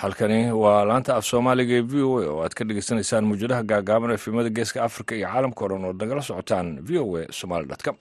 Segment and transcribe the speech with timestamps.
[0.00, 4.10] halkani waa laanta af soomaaliga ee v o a oo aad ka dhegeysaneysaan muujadaha gaagaaban
[4.16, 7.96] efimada geeska afrika iyo caalamka o dhan ood nagala socotaan v o a somaali com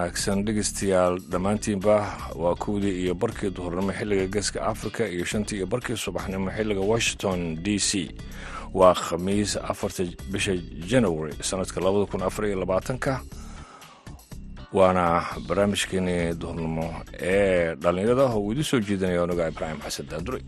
[0.00, 0.44] wanaagsan.
[0.46, 1.96] Dhegeystayaal dhammaantiinba
[2.36, 7.56] waa kowdii iyo barkii duhurnimo xilliga geeska africa iyo shantii iyo barkii subaxnimo xilliga washington
[7.62, 7.90] d c.
[8.74, 10.56] Waa khamiis afarta bisha
[10.90, 13.20] january sanadka labada kun afar iyo labaatanka
[14.72, 20.40] waana barnaamijkeenii duhurnimo ee dhallinyarada oo uu idiin soo jeedinaya onaga ibraahim xasan daandure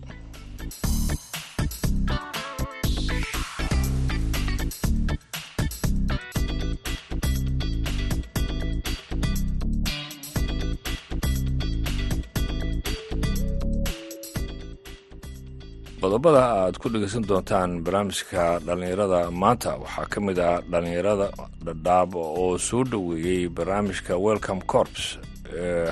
[16.22, 19.20] qodobada aad ku dhegeysan doontaan barnaamijka dhallinyarada.
[19.42, 21.26] Maanta waxaa ka mid ah dhallinyarada
[21.66, 25.18] dhadhaab oo soo dhoweeyey barnaamijka welcome corps
[25.54, 25.90] ee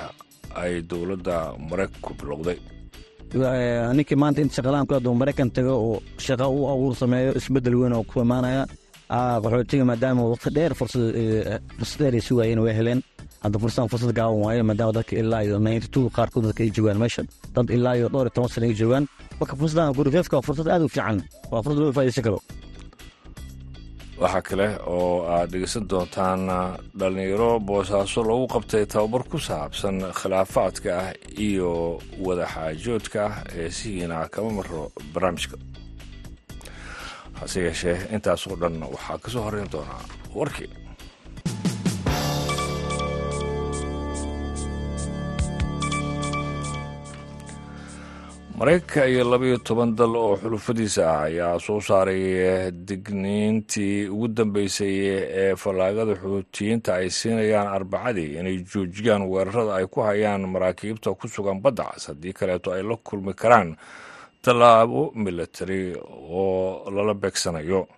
[0.63, 1.37] ay dowladda
[1.71, 2.59] maraykanku bilowday.
[3.97, 8.05] Ninkii maanta inta shaqalaan ku maraykan tago oo shaqa u abuur sameeyo isbeddel weyn oo
[8.11, 8.63] ku imaanaya
[9.43, 13.01] qaxootiga maadaama waqti dheer fursad dheer ay sugaayeen way heleen
[13.43, 14.63] hadda fursadan fursad gaaban waayo
[15.23, 16.05] ilaa iyo ninety two
[24.21, 26.41] waxaa kale oo aad dhegeysan doontaan
[27.01, 31.09] dhallinyaro boosaaso lagu qabtay tababar ku saabsan khilaafaadka ah
[31.49, 31.71] iyo
[32.27, 34.83] wadaxaajoodka ah ee sihiina kama maro
[35.15, 35.57] barnaamijka.
[37.41, 40.03] Hase yeeshee intaas oo dhan waxaa ka soo horeyn doonaa
[40.39, 40.69] warkii
[48.61, 54.95] maraykanka iyo labaiyo toban dal oo xulufadiisa ah ayaa soo saaray digniintii ugu dambeysay
[55.43, 61.61] ee fallaagada xuutiyiinta ay siinayaan arbacadii inay joojiyaan weerarada ay ku hayaan maraakiibta ku sugan
[61.65, 63.77] badda cas haddii kaleeto ay la kulmi karaan
[64.45, 65.97] tallaabo milatari
[66.29, 67.89] oo lala beegsanayo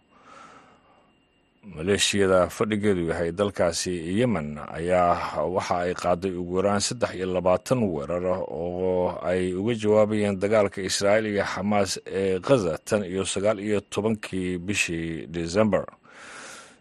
[1.67, 8.27] maleeshiyada fadhigeedu yahay dalkaasi yemen ayaa waxa ay qaaday ugu yaraan saddex iyo labaatan weerar
[8.51, 14.59] oo ay uga jawaabayeen dagaalka israa'iil iyo xamaas ee khaza tan iyo sagaal iyo tobankii
[14.59, 15.87] bishii december.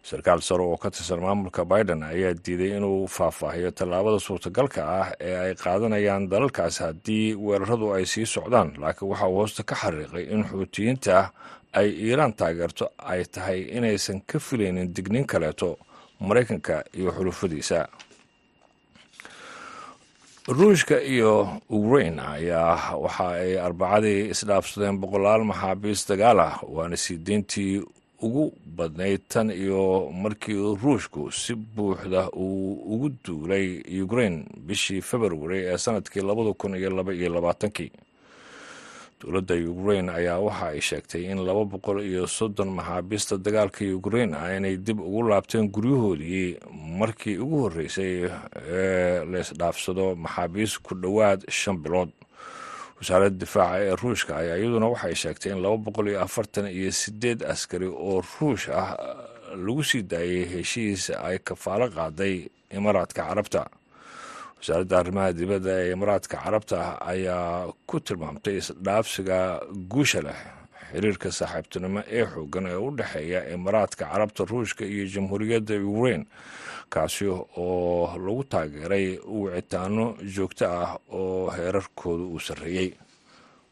[0.02, 5.38] Sarkaal sare oo ka tirsan maamulka biden ayaa diiday inuu faahfaahiyo tallaabada suurtagalka ah ee
[5.46, 10.42] ay qaadanayaan dalalkaas haddii weeraradu ay sii socdaan laakiin waxa uu hoosta ka xariiqay in
[10.50, 11.30] xuutiyiinta
[11.79, 15.77] ay iiraan taageerto ay tahay inaysan ka filaynin digniin kaleeto
[16.19, 17.79] maraykanka iyo xulufadiisa.
[20.47, 26.55] Ruushka iyo ukrain ayaa waxa ay arbacadii isdhaafsadeen boqolaal maxaabiis dagaal ah.
[26.75, 27.81] Waana sii deyntii
[28.25, 28.43] ugu
[28.77, 34.35] badnayd tan iyo markii ruushku si buuxda uu ugu duulay ukrain
[34.67, 37.91] bishii februari ee sannadkii labada kun iyo laba iyo labaatankii
[39.21, 44.49] dowladda ukrain ayaa waxa ay sheegtay in laba boqol iyo soddon maxaabiista dagaalka ukrain ah
[44.57, 46.57] inay dib ugu laabteen guryahoodii
[46.99, 48.13] markii ugu horreysay
[48.65, 52.09] ee la isdhaafsado maxaabiis ku dhowaad shan bilood.
[53.01, 57.43] Wasaaradda difaaca ee ruushka ayaa iyaduna waxay sheegtay in laba boqol iyo afartan iyo sideed
[57.53, 58.97] askari oo ruush ah
[59.65, 62.35] lagu sii daayay heshiis ay kafaalo qaaday
[62.77, 63.61] imaaraadka carabta
[64.61, 66.79] wasaaradda arrimaha dibadda ee imaaraadka carabta
[67.11, 69.39] ayaa ku tilmaamtay isdhaafsiga
[69.91, 70.39] guusha leh.
[70.94, 76.23] Xiriirka saaxiibtinimo ee xoogan ee u dhexeeya imaaraadka carabta ruushka iyo jamhuuriyadda ukrain
[76.94, 79.07] kaasi oo lagu taageeray
[79.41, 80.05] wicitaano
[80.35, 82.89] joogto ah oo heerarkooda uu sarreeyey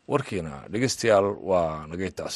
[0.08, 2.36] warkiina dhegeystayaal waa nagaytaas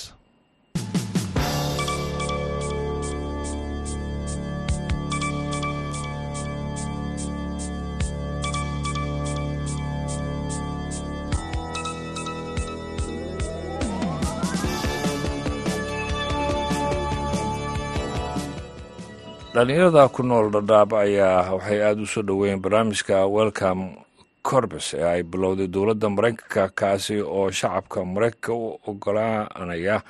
[19.53, 23.83] dhallinyarada ku nool dhadhaab ayaa waxay aada u soo dhoweeyeen barnaamijka welcome
[24.49, 30.01] corbes ee ay bilowday dowladda maraykanka kaasi oo shacabka maraykanka u ogolaanaya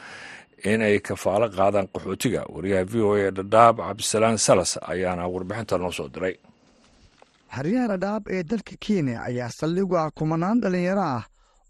[0.72, 2.42] inay kafaalo qaadaan qaxootiga.
[2.54, 6.36] Wariyaha v o a dhadhaab cabdisalaan salas ayaana warbixinta noo soo diray.
[7.56, 11.24] Xeryaha dhadhaab ee dalka kenya ayaa saldhigu ah kumanaan dhallinyaro ah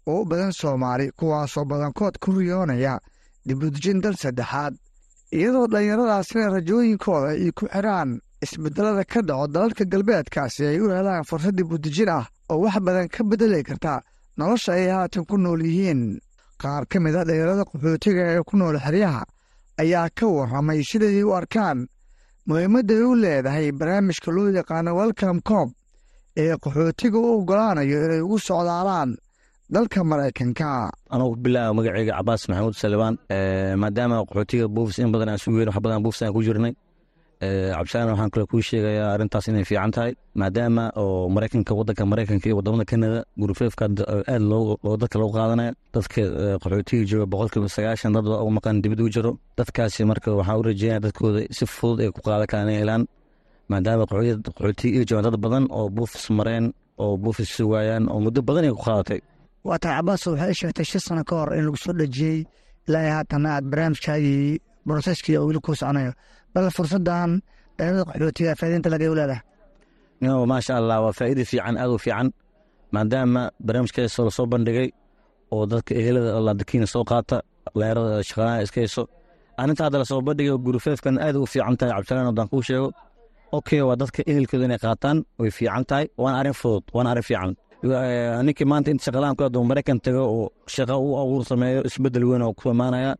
[0.06, 3.00] oo u badan soomaali kuwaasoo badankood ku riyoonaya
[3.46, 4.74] dibudejin dal saddexaad
[5.32, 11.54] iyadoo dhallinyaradaasina rajooyinkooda ay ku xidhaan isbedelada ka dhaco dalalka galbeedkaasi ay u helaan fursad
[11.56, 14.02] dibudejin ah oo wax badan ka bedeli karta
[14.36, 16.20] nolosha ay haatan ku nool yihiin.
[16.60, 19.22] Qaar ka mid a dhalinyarada qaxootiga ee ku nool xeryaha
[19.82, 21.78] ayaa ka warramay siday u arkaan
[22.46, 25.70] muhiimadday u leedahay barnaamijka loo yaqaano welcome coob
[26.36, 29.16] ee qaxootiga u oggolaanayo inay ugu socdaalaan
[29.70, 30.90] dalka maraykanka.
[31.10, 33.14] Anugu bilaaba magaceyga cabaas maxamuud salibaan
[33.82, 36.74] maadaama qaxootiga buufis in badan aan sugeyn wax badan buufis aan ku jirnay.
[37.40, 42.56] Cabdisalaan waxaan kale kuu sheegayaa arrintaas inay fiican tahay maadaama oo maraykanka wadanka maraykanka iyo
[42.58, 46.20] waddamada kanada gurufeefka aad loo dadka loo qaadanaya dadka
[46.62, 49.32] qaxootiga jooga boqolkiiba sagaashan dad u maqan dibad u jiro.
[49.58, 53.02] Dadkaasi marka waxaan u rajeynaya dadkooda si fudud ay ku qaadan karaan inay helaan
[53.70, 56.72] maadaama qaxootiga ay joogaan dad badan oo buufis mareen
[57.02, 59.20] oo buufis sugaayaan oo muddo badan ay ku qaadatay
[59.68, 62.38] waa tahay cabaas waxay sheegtay shan sano ka hor in lagu soo dhejiyey.
[62.88, 66.12] Ilaa haatan aad barnaamijkaagii broseskii weli kuu soconayo
[66.54, 67.30] bal fursadan
[67.78, 69.40] dhalada qaxootiga faa'iidinta laga leedahay
[70.50, 72.28] maasha allah waa faa'iida fiican aad u fiican.
[72.94, 74.88] Maadaama barnaamijkaasoo la soo bandhigay
[75.54, 77.36] oo dadka ehelada laadakiina soo qaata
[77.80, 79.02] leerada shaqaalaha iska hayso.
[79.60, 82.88] Arrinta hadda la soo bandhigay gurufeefkan aad u fiican tahay cabdisalaan haddaan kuu sheego.
[83.58, 87.50] Okay waa dadka ehelkooda inay qaataan way fiican tahay waana arrin fudud waana arrin fiican
[87.88, 92.52] ninkii maanta inta shaqalaan ku maraykan tago oo shaqa u abuur sameeyo isbeddel weyn oo
[92.54, 93.12] ku imaanaya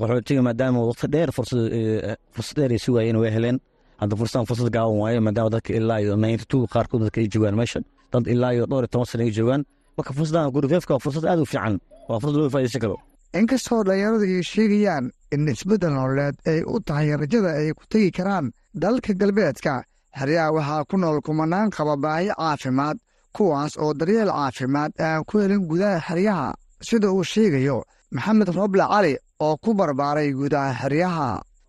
[0.00, 3.58] qaxootiga maadaama waqti dheer fursad dheer ay sugaayeen way heleen.
[4.00, 7.54] Hadda fursadan fursad gaaban waaye maadaama dadka ilaa iyo ninety two qaarkood dadka ay joogaan
[7.60, 7.80] meesha
[8.12, 9.62] dad ilaa iyo dhowr iyo toban sana ay joogaan.
[9.96, 11.74] Marka fursadan gurufeefka waa fursad aad u fiican
[12.08, 12.96] waa fursad loo faa'idaysan karo
[13.40, 15.04] inkastoo dhalinyaradu ay sheegayaan
[15.34, 18.46] in isbeddel nololeed ay u tahay rajada ay ku tegi karaan
[18.82, 19.74] dalka galbeedka
[20.18, 22.96] xeryaha waxaa ku nool kumanaan qaba baahi caafimaad
[23.36, 26.48] kuwaas oo daryeel caafimaad aan ku helin gudaha xeryaha
[26.88, 27.78] sida uu sheegayo
[28.14, 29.14] maxamed roble cali
[29.46, 31.28] oo ku barbaaray gudaha xeryaha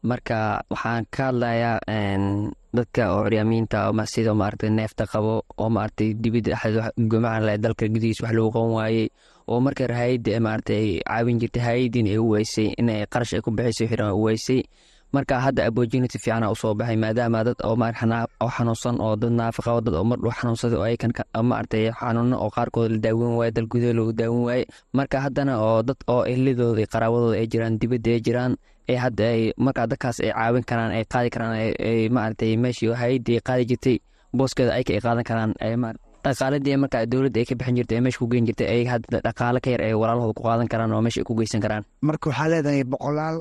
[0.09, 0.37] marka
[0.71, 1.79] waxaan ka hadlayaa
[2.77, 3.79] dadka oo curyaamiinta
[4.13, 9.07] sida maaragtay neefta qabo oo maaragtay dibidda dhexdeed dalka gudihiis wax lagu qaban waayey
[9.47, 13.51] oo marka hayadda maaragtay ay caawin jirtay hayadiin ay u weysay inay qarash ay ku
[13.51, 14.61] bixisay xiran u weysay
[15.13, 17.75] marka hadda opportunity fiicana u soo baxay maadaama dad oo
[18.55, 21.11] xanuunsan oo dad naafa qabo dad oo mardhow xanuunsaday oo aykan
[21.49, 24.63] maaragtay xanuuno oo qaarkood la daawin waaye dal gudaha loogu daawin waaye
[24.93, 28.53] marka haddana oo dad oo ehladooda iyo ay jiraan dibadda ay jiraan
[28.89, 31.55] ee hadda ay markaa dadkaas ay caawin karaan ay qaadi karaan
[32.15, 33.97] maaragtay meeshii hayadii qaadi jirtay
[34.37, 35.51] booskeeda ayka ay qaadan karaan
[36.25, 39.59] dhaqaaladii markaa dowladda ay ka bixin jirtay ee meesha ku geyn jirtay ay hadda dhaqaale
[39.63, 41.83] ka yar ay walaalahooda ku qaadan karaan oo meesha ay ku geysan karaan.
[42.01, 43.35] Marka waxaa leedahay boqolaal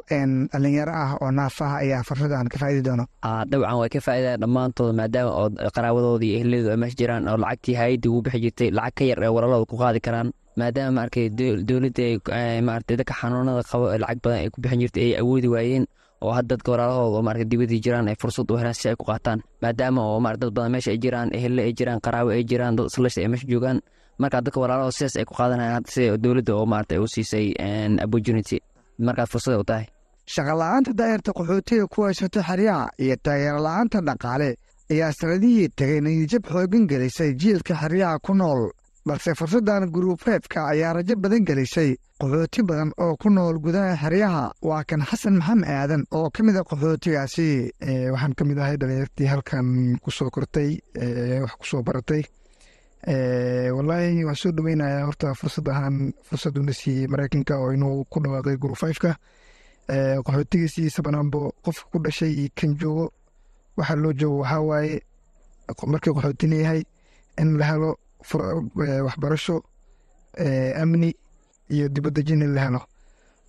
[0.52, 3.04] dhalinyaro ah oo naafaha ayaa fursadan ka faa'idi doono.
[3.50, 7.74] Dabcan way ka faa'iidaan dhammaantooda maadaama oo qaraawadooda iyo ehladooda ay meesha jiraan oo lacagtii
[7.80, 10.28] hayadii ugu bixi jirtay lacag ka yar ee walaalahooda ku qaadi karaan.
[10.60, 11.26] Maadaama maarkay
[11.68, 12.02] dowladda
[12.36, 15.84] ay maaragtay dadka xanuunada qabo lacag badan ay ku bixin jirtay ay awoodi waayeen
[16.24, 19.04] oo hadda dadka walaalahooda oo maaragtay dibadii jiraan ay fursad u helaan si ay ku
[19.10, 22.76] qaataan maadaama oo maaragtay dad badan meesha ay jiraan ehelle ay jiraan qaraawo ay jiraan
[22.76, 23.78] dad islasha ay meesha joogaan.
[24.18, 27.46] Marka dadka walaalahooda sidaas ay ku qaadanayaan sida dowladda oo maaragtay u siisay
[28.04, 28.58] opportunity
[29.06, 29.86] markaas fursad u tahay.
[30.34, 34.48] Shaqala-aanta daa'irta qaxootiga ku haysato xeryaha iyo taageero la'aanta dhaqaale
[34.92, 38.70] ayaa sanadihii tegay niyijab xooggan gelisay jiilka xeryaha ku nool
[39.06, 41.90] balse fursaddan guruufeefka ayaa rajo badan gelisay
[42.20, 46.56] qaxooti badan oo ku nool gudaha xeryaha waa kan xasan maxamed aadan oo ka mid
[46.56, 47.46] a qaxootigaasi.
[48.12, 49.66] Waxaan ka mid ahay dhalinyartii halkan
[50.02, 50.78] ku soo kortay
[51.42, 52.22] wax ku soo baratay
[53.76, 59.16] wallaahi waan soo dhaweynayaa horta fursad ahaan fursaduna siiyey maraykanka oo inuu ku dhawaaqay gurufeefka
[60.26, 63.10] qaxootigiisii banaanbo qofka ku dhashay iyo kan joogo.
[63.76, 65.00] Waxaa loo joogo waxaa waaye
[65.90, 66.82] markii qaxootina yahay
[67.40, 67.90] in la helo
[69.06, 69.62] waxbarasho
[70.82, 71.14] amni
[71.70, 72.80] iyo dibadejin in la helo.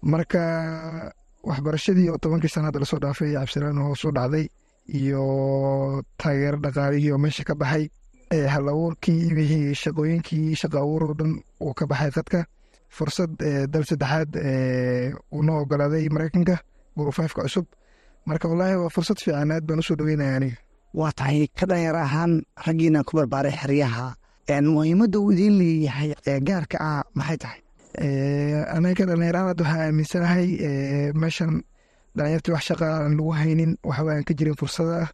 [0.03, 1.13] Marka
[1.43, 4.47] waxbarashadii oo tobankii sana hadda la soo dhaafay cabdisalaan hoos u dhacday
[4.87, 7.89] iyo taageero dhaqaalihii oo meesha ka baxay
[8.53, 12.45] hal abuurkii shaqooyinkii shaqa abuur oo dhan uu ka baxay dadka
[12.89, 13.31] fursad
[13.71, 14.31] dal saddexaad
[15.31, 16.57] uuna ogolaaday maraykanka
[16.97, 17.65] gurufeefka cusub.
[18.25, 20.57] Marka wallaahi waa fursad fiican aad baan u soo dhaweynaya aniga.
[20.93, 24.15] Waa tahay ka dhalinyar ahaan raggiina ku barbaaray xeryaha
[24.49, 27.59] muhiimadda uu idiin leeyahay ee gaarka ah maxay tahay?
[28.75, 30.47] Anaga hadda waxaa aaminsanahay
[31.21, 31.63] meeshan
[32.17, 35.07] dhalinyartii wax shaqa aan lagu haynin waxba aan ka jirin fursada.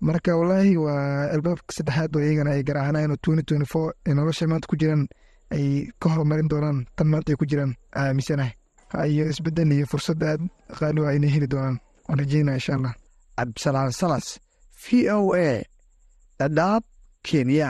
[0.00, 3.66] Marka wallaahi waa albaabka saddexaad oo iyagana ay garaacanayan oo twenty twenty
[4.14, 5.08] nolosha maanta ku jiraan
[5.50, 8.52] ay ka horumarin doonaan tan maanta ay ku jiraan aaminsanahay
[9.12, 10.40] iyo isbeddel iyo fursad aad
[10.78, 11.78] qaali waa inay heli doonaan.
[12.08, 12.94] Waan rajeynaya insha allah.
[13.38, 14.26] Cabdisalaan salas
[14.82, 15.64] v o a
[16.38, 16.82] dhadhaab
[17.26, 17.68] kenya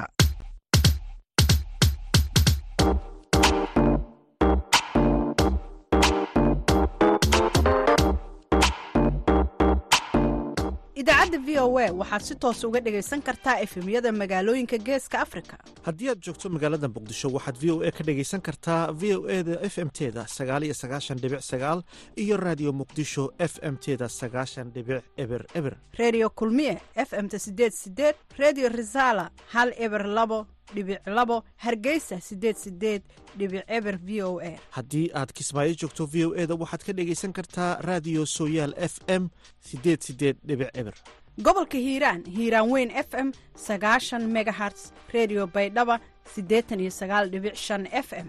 [10.97, 15.57] idaacadda v o a waxaad si toos uga dhegaysan kartaa efemyada magaalooyinka geeska afrika.
[15.85, 19.43] Haddii aad joogto magaalada muqdisho waxaad v o a ka dhegaysan kartaa v o e
[19.43, 21.83] da f m teda sagaaliyo sagaashan dhibic sagaal
[22.17, 25.77] iyo raadiyo muqdisho f m teda sagaashan dhibic eber eber.
[25.99, 32.57] Redio kulmiye f m-ta sideed sideed redio resala hal eber labo dhibic labo hargeysa sideed
[32.57, 33.03] sideed
[33.39, 34.59] dhibic eber v o a.
[34.77, 38.99] Haddii aad kismaayo joogto v o e da waxaad ka dhegaysan kartaa raadiyo sooyaal f
[39.09, 39.29] m
[39.61, 40.95] sideed sideed dhibic eber.
[41.43, 46.01] Gobolka hiiraan hiiraan weyn f m sagaashan megaherts redio baydhaba
[46.35, 48.29] siddeetan iyo sagaal dhibic shan f m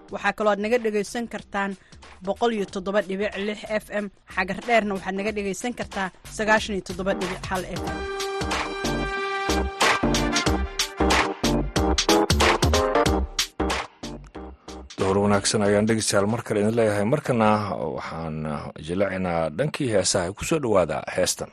[0.13, 1.71] waxaa kaloo aad naga dhegaysan kartaan
[3.83, 4.05] f m.
[4.35, 6.07] Xagar dheerna waxaad naga dhegaysan kartaa
[7.79, 7.97] f m.
[14.99, 17.05] Door wanaagsan ayaan dhegeystayaal mar kale idin leeyahay.
[17.13, 17.49] Markana
[17.97, 18.35] waxaan
[18.87, 21.49] jilacinaa dhankii heesaha ku soo dhowaada heestan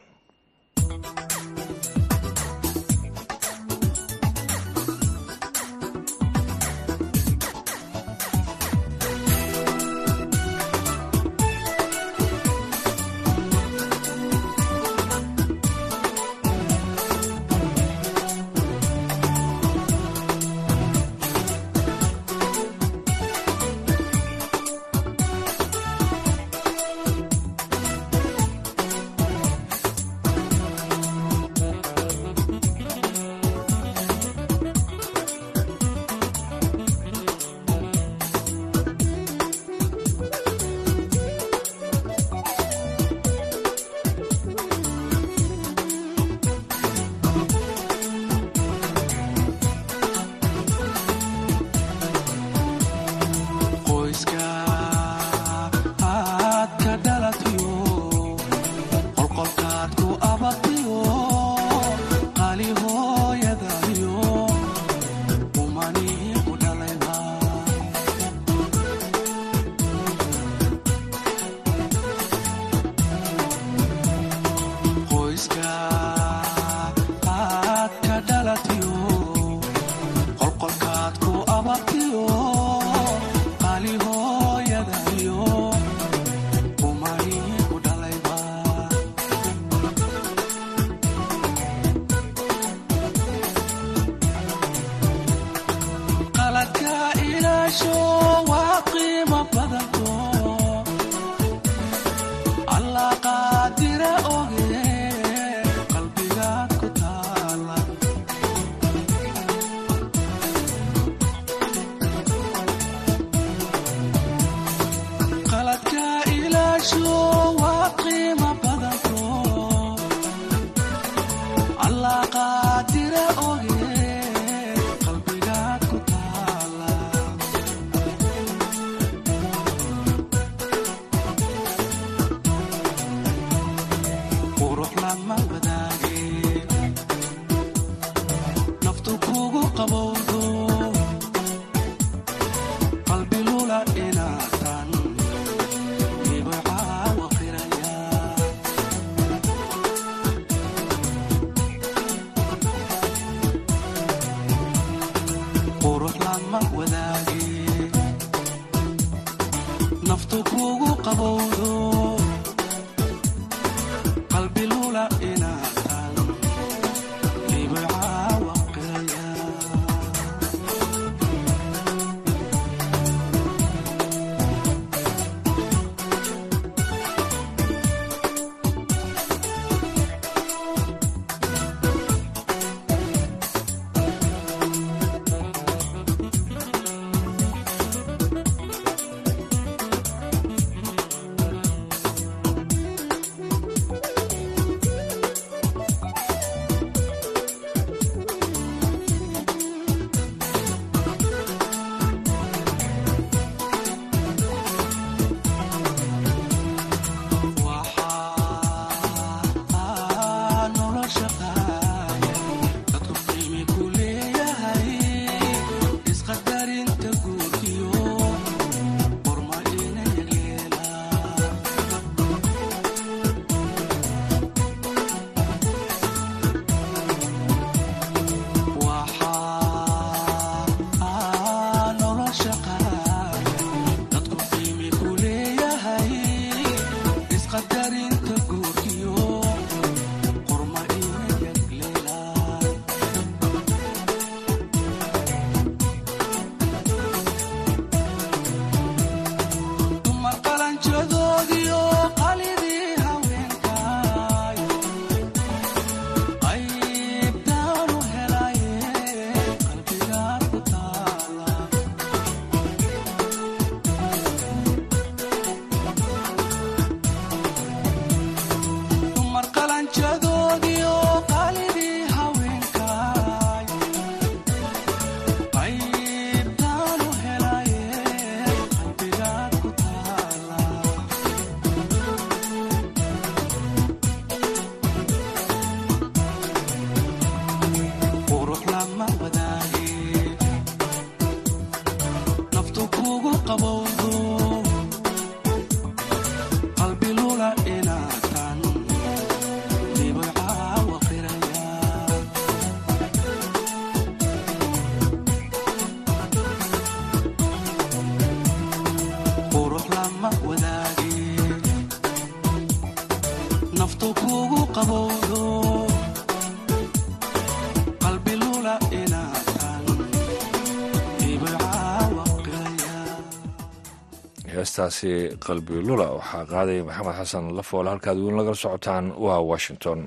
[324.54, 325.12] heestaasi
[325.46, 330.00] qalbi lula waxaa qaaday maxamed xasan lafoole halkaad weyn lagala socotaan waa washington.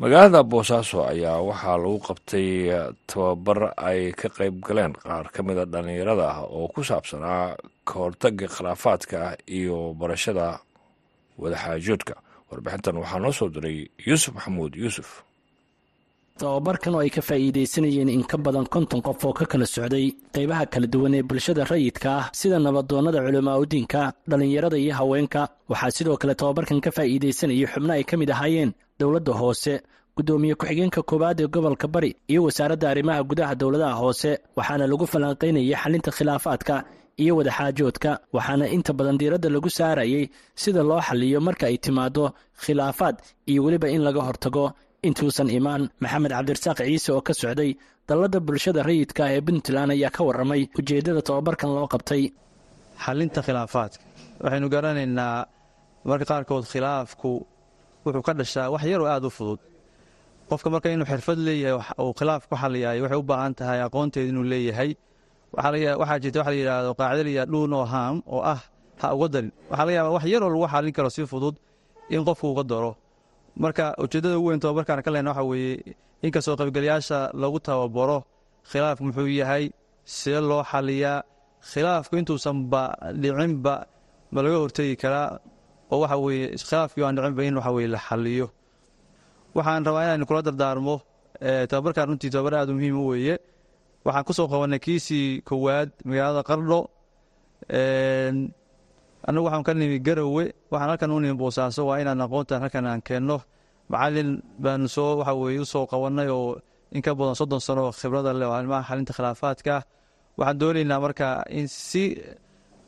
[0.00, 2.48] Magaalada boosaaso ayaa waxaa lagu qabtay
[3.10, 7.56] tababar ay ka qayb galeen qaar ka mida dhallinyarada ah oo ku saabsanaa
[7.88, 9.18] ka hortaga khilaafaadka
[9.58, 10.46] iyo barashada
[11.40, 12.14] wadaxaajoodka
[12.50, 15.08] warbixintan waxaa noo soo diray yuusuf maxamuud yuusuf.
[16.40, 20.64] Tababarkan oo ay ka faa'iidaysanayeen in ka badan konton qof oo ka kala socday qaybaha
[20.72, 25.42] kala duwan ee bulshada rayidka ah sida nabadoonnada culimaauddiinka dhallinyarada iyo haweenka.
[25.70, 29.74] Waxaa sidoo kale tababarkan ka faa'iidaysanayay xubno ay ka mid ahaayeen dowladda hoose
[30.16, 35.72] guddoomiye ku-xigeenka koowaad ee gobolka bari iyo wasaaradda arrimaha gudaha dowladaha hoose waxaana lagu falanqaynayay
[35.82, 36.74] xalinta khilaafaadka
[37.22, 40.24] iyo wadaxaajoodka waxaana inta badan diiradda lagu saarayay
[40.62, 42.24] sida loo xaliyo marka ay timaado
[42.62, 43.16] khilaafaad
[43.50, 44.64] iyo weliba in laga hortago
[45.06, 45.82] intuusan imaan.
[46.02, 47.70] Maxamed cabdirasaaq ciise oo ka socday
[48.08, 52.22] dalladda bulshada rayidka ee puntland ayaa ka warramay ujeeddada tababarkan loo qabtay.
[53.04, 54.02] Xalinta khilaafaadka.
[54.44, 55.46] Waxaynu garanaynaa
[56.08, 57.30] marka qaarkood khilaafku
[58.04, 59.60] wuxuu ka dhashaa wax yaroo aad u fudud.
[60.50, 64.44] Qofka marka inuu xirfad leeyahay uu khilaaf ku xaliyayo waxay u baahan tahay aqoonteed inuu
[64.52, 64.90] leeyahay
[65.52, 68.60] waxaa jirta waxa la yidhaahdo qaacida la yidhahdo dhuu no harm oo ah
[69.00, 69.52] ha uga darin.
[69.70, 71.54] Waxaa laga yaaba wax yaroo lagu xalin karo si fudud
[72.10, 72.92] in qofku uga daro
[73.56, 78.18] marka ujeeddada ugu weyn tababarkaan ka lehna waxa weeye inkastoo qaybgalayaasha lagu tababaro
[78.70, 79.64] khilaafku muxuu yahay
[80.04, 81.22] see loo xaliyaa
[81.70, 82.82] khilaafku intuusan ba
[83.22, 83.74] dhicinba
[84.32, 85.28] ma laga hortegi karaa
[85.92, 88.46] oo waxa weeye khilaafkii aan dhicinba in waxa weye la xaliyo
[89.56, 90.94] waxaan rabaa inaan kula dardaarmo
[91.70, 93.34] tababarkaan runtii tababar aad muhiim u weeye
[94.06, 96.80] waxaan ku soo qabanay kiisii kowaad magaalada qardho.
[99.26, 103.02] Annagu waxaan ka nimi garowe waxaan halkan u nimi boosaaso waa inaan aqoontan halkan aan
[103.08, 103.38] keenno.
[103.90, 104.30] Macalin
[104.62, 106.58] baanu soo waxa weye u soo qabannay oo
[106.94, 109.74] in ka badan soddon sano khibrada leh oo arrimaha xalinta khilaafaadka.
[110.38, 111.26] Waxaan doonaynaa marka
[111.58, 112.04] in si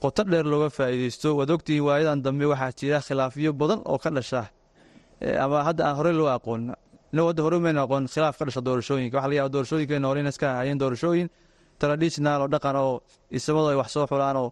[0.02, 4.42] qoto dheer looga faa'iideysto waad ogtihiin waayadan dambe waxaa jira khilaafyo badan oo ka dhasha.
[5.44, 6.62] Ama hadda aan horey loo aqoon
[7.12, 9.14] hadda horey maynu aqoon khilaaf ka dhasha doorashooyinka.
[9.16, 11.28] Waxa laga yaaba doorashooyinkeena hore ina iska hayeen doorashooyin
[11.80, 14.48] traditional oo dhaqan oo isamadu ay wax soo xulaan oo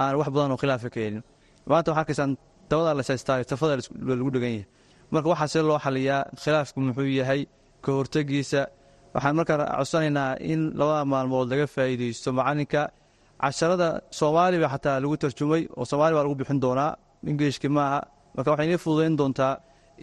[0.00, 1.22] aan wax badan oo khilaafa keenin.
[1.66, 2.32] Maanta waxaa arkaysaan
[2.70, 3.74] dabada la haystaa tafada
[4.18, 4.66] lagu dhegan yahay.
[5.12, 7.40] Marka waxaa see loo xaliyaa khilaafku muxuu yahay
[7.84, 8.60] ka hortegiisa
[9.14, 12.82] waxaan markaa codsanaynaa in labada maalmood laga faa'iideysto macalinka
[13.42, 16.92] casharada soomaaliba xataa lagu tarjumay oo soomaali baa lagu bixin doonaa.
[17.30, 17.98] Ingilishki maaha
[18.36, 19.54] marka waxay inii fududayn doontaa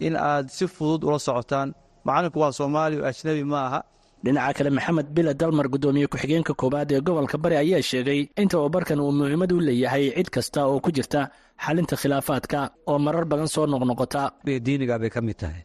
[0.06, 1.68] in aad si fudud ula socotaan
[2.06, 3.80] macalinku waa soomaali oo ajnabi ma aha.
[4.24, 8.98] Dhinaca kale maxamed bila dalmar guddoomiye ku-xigeenka koowaad ee gobolka bari ayaa sheegay in tababarkan
[9.04, 11.20] uu muhiimad u leeyahay cid kasta oo ku jirta
[11.64, 12.58] xalinta khilaafaadka
[12.90, 14.22] oo marar badan soo noqnoqota.
[14.66, 15.62] Diiniga bay ka mid tahay.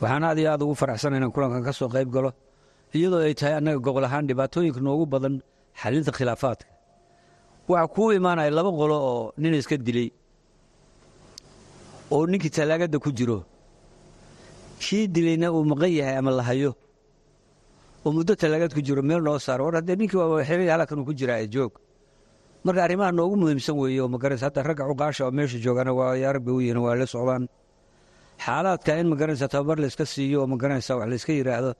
[0.00, 2.30] Waxaan aad iyo aad ugu faraxsana inaan kulankan ka soo qayb galo
[2.96, 5.34] iyadoo ay tahay annaga gobol ahaan dhibaatooyinka noogu badan
[5.80, 6.66] xalinta khilaafaadka.
[7.70, 10.08] Waxaa kuu imaanaya laba qolo oo nin iska dilay
[12.14, 13.38] oo ninkii tallaagada ku jiro
[14.82, 16.72] kii dilayna uu maqan yahay ama la hayo?
[18.04, 19.62] Oo muddo tallaagad ku jiro meel noo saaro.
[19.66, 21.72] War haddee ninkii waa xilay halkanuu ku jiraa joog.
[22.64, 26.42] Marka arrimaha noogu muhiimsan weeye oo magaranaysa hadda ragga cuqaasha oo meesha joogana waa yaarag
[26.46, 27.44] bay u yihiin waa la socdaan.
[28.44, 31.70] Xaalaadka in magaranaysa tababar layska siiyo oo magaranaysa wax layska yidhaahdo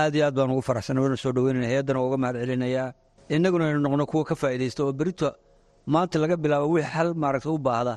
[0.00, 2.88] aad iyo aad baan ugu faraxsan wana soo dhoweynaya hay'addana uga mahad celinayaa.
[3.34, 5.28] Innaguna aynu noqno kuwa ka faa'iidaysta oo berito
[5.86, 7.94] maanta laga bilaabo wixii xal maaragta u baahda.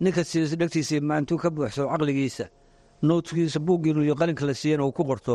[0.00, 0.22] Ninka
[0.60, 2.44] dhegtiisa maantuu ka buuxso caqligiisa
[3.02, 5.34] noodkiisa buuggiinu iyo qalinka la siiyana uu ku qorto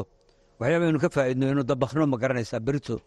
[0.60, 3.00] waxyaaba aynu ka faa'iidno inuu dabakno ma garanaysaa berito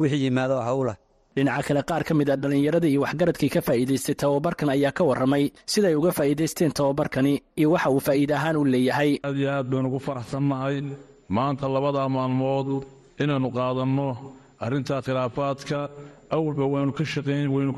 [0.00, 0.94] wixii yimaado hawla.
[1.36, 5.44] Dhinaca kale qaar ka mid a dhallinyarada iyo waxgaradkii ka faa'iidaystay tababarkan ayaa ka warramay
[5.72, 9.16] siday uga faa'iidaysteen tababarkani iyo waxa uu faa'iide ahaan u leeyahay.
[9.24, 10.76] Aad iyo aad baynu ugu faraxsannahay.
[11.28, 12.68] Maanta labadaa maalmood
[13.22, 14.08] inaynu qaadanno
[14.64, 15.78] arrintaa khilaafaadka
[16.34, 16.92] awalba waynu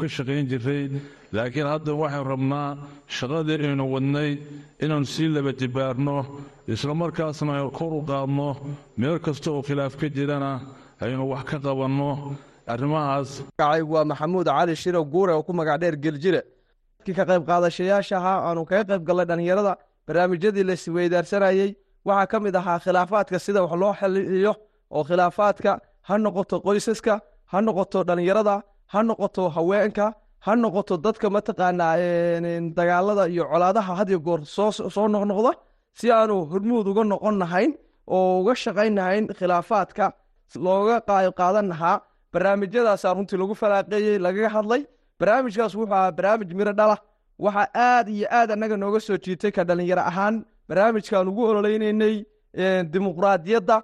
[0.00, 0.84] ka shaqayn jirray
[1.36, 2.68] laakiin hadda waxaynu rabnaa
[3.18, 4.30] shaqadii aynu wadnay
[4.84, 6.16] inaannu sii laba dibaarno
[6.74, 8.48] isla markaasna aynu kor u qaadno
[9.00, 10.52] meel kasta oo khilaaf ka jirana
[11.04, 12.10] aynu wax ka qabanno.
[12.72, 13.30] Arrimahaas.
[13.92, 16.40] Waa maxamuud cali shiro guure oo ku magac dheer geljire.
[17.04, 19.72] Kii ka qayb qaadashayaasha ahaa aanu kaga qayb gallay dhallinyarada
[20.06, 21.70] barnaamijyadii la isweydaarsanayey
[22.08, 24.52] waxaa ka mid ahaa khilaafaadka sida wax loo xaliyo
[24.96, 25.72] oo khilaafaadka
[26.08, 27.14] ha noqoto qoysaska
[27.52, 28.54] ha noqoto dhallinyarada
[28.92, 30.06] ha noqoto haweenka
[30.46, 31.94] ha noqoto dadka mataqaanaa
[32.78, 34.40] dagaalada iyo colaadaha had iyo goor
[34.94, 35.52] soo noqnoqda
[35.98, 37.70] si aanu hormuud uga noqon nahayn
[38.14, 40.04] oo uga shaqayn nahayn khilaafaadka
[40.64, 40.96] looga
[41.40, 41.96] qaadan lahaa
[42.32, 44.82] barnaamijyadaasaa runtii lagu falaaqeeyey lagaga hadlay.
[45.20, 46.96] Barnaamijkaas wuxuu ahaa barnaamij miro dhala.
[47.44, 50.34] Waxaa aad iyo aad annaga nooga soo jiitay ka dhalinyaro ahaan.
[50.68, 52.16] Barnaamijkaan ugu ololeynaynay
[52.92, 53.76] dimuqraadiyadda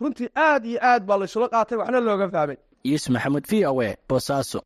[0.00, 2.58] runtii aad iyo aad baa laysula qaatay waxna looga fahmay.
[2.90, 4.58] Yuusuf maxamuud v o e boosaaso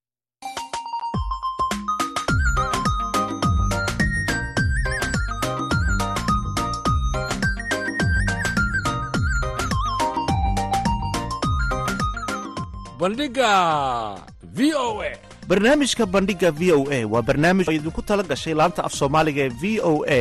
[12.99, 13.53] bandhiga
[14.57, 15.12] v o e
[15.49, 19.53] barnaamijka bandhiga v o a waa barnaamij oo idinku tala gashay laanta af soomaaliga ee
[19.61, 20.21] v o a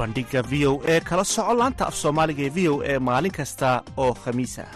[0.00, 3.68] bandhiga v o e kala soco laanta af soomaaliga ee v o e maalin kasta
[4.04, 4.70] oo khamiis ah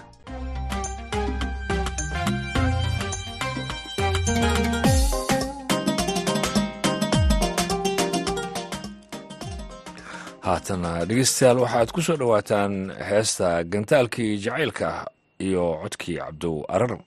[10.46, 12.74] haatana dhegeystayaal waxaad ku soo dhowaataan
[13.10, 14.88] heesta gantaalkii jacaylka
[15.46, 17.02] iyo codkii cabdow araram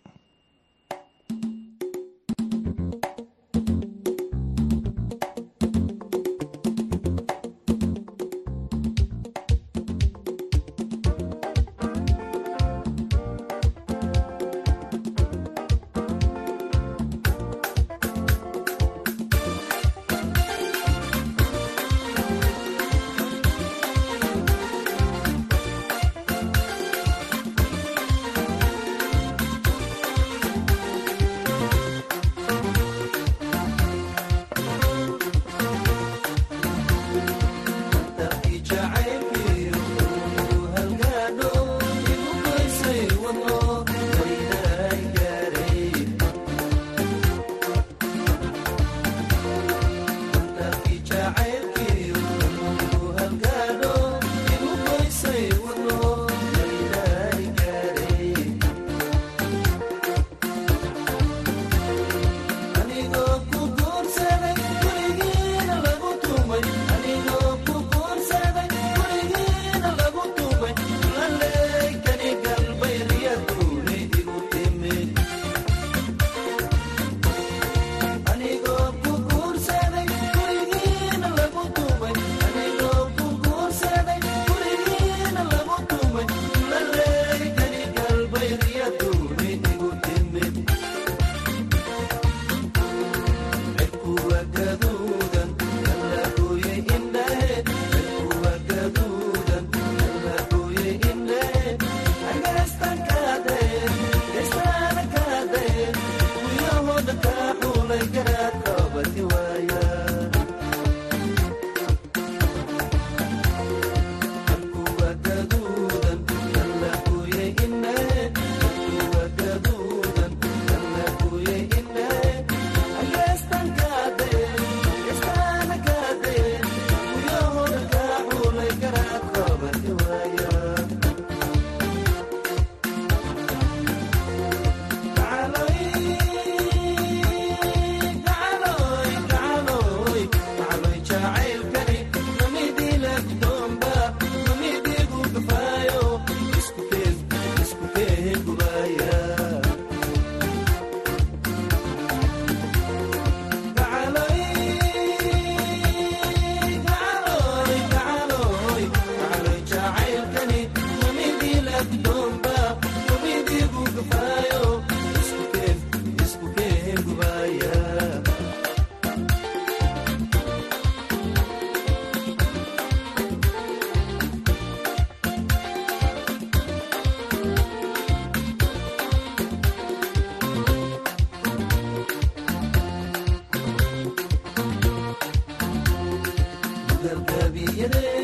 [187.75, 188.16] iyadee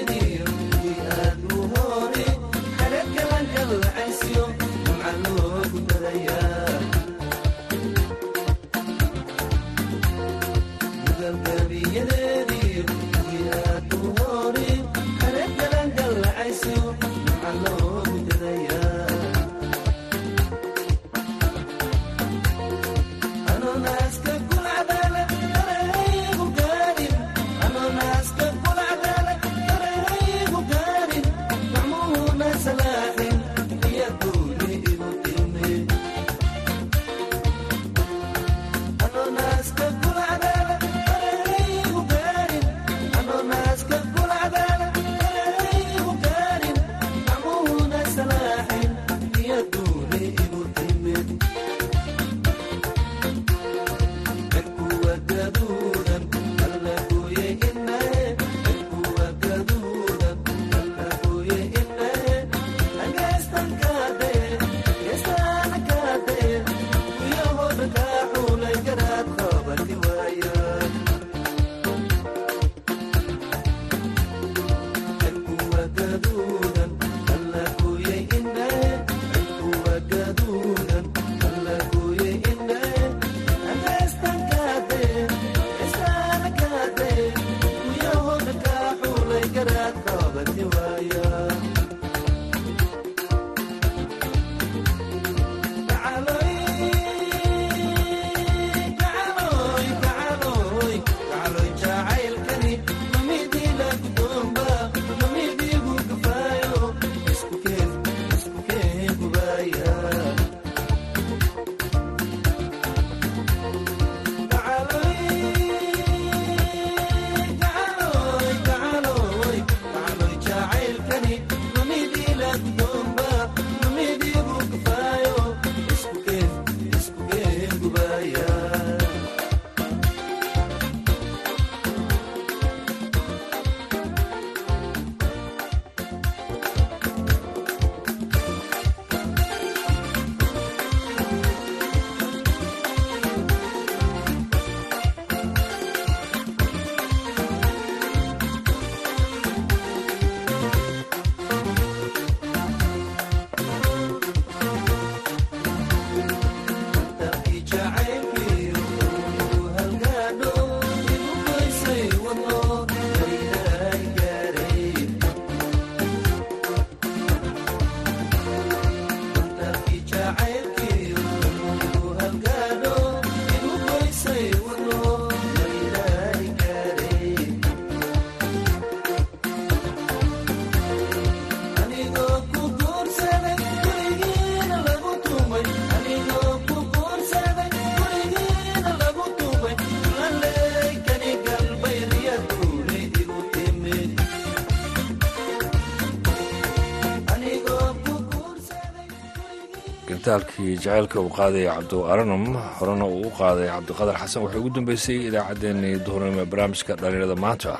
[200.78, 202.44] gitaalkii jaceylka uu qaadaya cabdu aranum
[202.80, 204.44] horena uu u qaaday cabdiqadar xasan.
[204.44, 207.72] Waxay ugu dambeysay idaacaddeenii duhurnimo ee barnaamijka dhallinyarada maanta.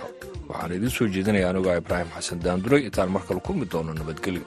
[0.50, 4.44] Waxaan idiin soo jeedinaya anigoo ibraahim xasan daanduray intaan mar kale kulmi doono nabadgelyo